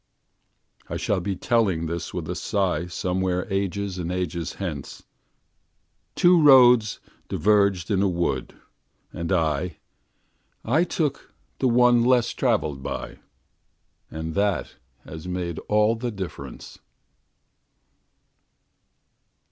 [0.89, 8.01] I shall be telling this with a sighSomewhere ages and ages hence:Two roads diverged in
[8.01, 8.55] a wood,
[9.13, 13.19] and I—I took the one less traveled by,
[14.09, 14.73] And that
[15.05, 16.79] has made all the difference.